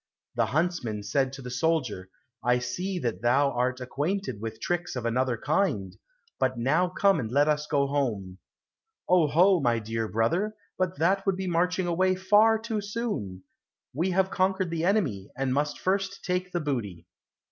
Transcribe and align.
The 0.33 0.47
huntsman 0.47 1.03
said 1.03 1.31
to 1.33 1.43
the 1.43 1.51
soldier, 1.51 2.09
"I 2.43 2.57
see 2.57 2.97
that 2.97 3.21
thou 3.21 3.51
art 3.51 3.79
acquainted 3.79 4.41
with 4.41 4.59
tricks 4.59 4.95
of 4.95 5.05
another 5.05 5.37
kind, 5.37 5.95
but 6.39 6.57
now 6.57 6.89
come 6.89 7.19
and 7.19 7.31
let 7.31 7.47
us 7.47 7.67
go 7.67 7.85
home." 7.85 8.39
"Oho, 9.07 9.59
my 9.59 9.77
dear 9.77 10.07
brother, 10.07 10.55
but 10.75 10.97
that 10.97 11.23
would 11.27 11.35
be 11.35 11.45
marching 11.45 11.85
away 11.85 12.15
far 12.15 12.57
too 12.57 12.81
soon; 12.81 13.43
we 13.93 14.09
have 14.09 14.31
conquered 14.31 14.71
the 14.71 14.85
enemy, 14.85 15.29
and 15.37 15.53
must 15.53 15.77
first 15.79 16.23
take 16.25 16.51
the 16.51 16.61
booty. 16.61 17.05